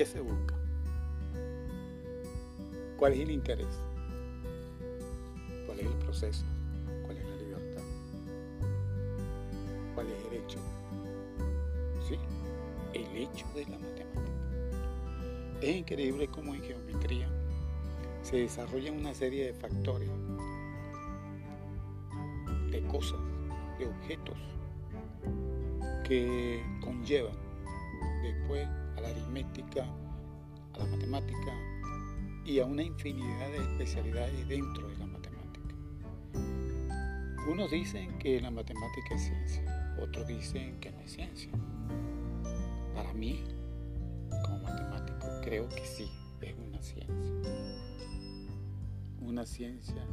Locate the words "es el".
3.12-3.32, 5.80-5.92, 10.06-10.38